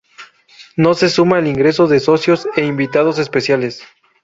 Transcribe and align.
No 0.77 0.95
se 0.95 1.09
suma 1.09 1.37
el 1.37 1.45
ingreso 1.45 1.85
de 1.85 1.99
socios 1.99 2.47
e 2.55 2.65
invitados 2.65 3.19
especiales. 3.19 3.83